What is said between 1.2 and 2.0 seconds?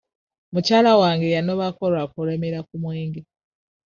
yannobako